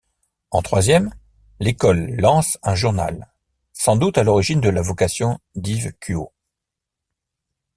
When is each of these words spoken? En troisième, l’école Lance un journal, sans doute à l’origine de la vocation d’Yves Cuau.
En 0.49 0.63
troisième, 0.63 1.13
l’école 1.59 2.07
Lance 2.15 2.57
un 2.63 2.73
journal, 2.73 3.31
sans 3.71 3.97
doute 3.97 4.17
à 4.17 4.23
l’origine 4.23 4.59
de 4.59 4.69
la 4.69 4.81
vocation 4.81 5.37
d’Yves 5.53 5.93
Cuau. 5.99 6.31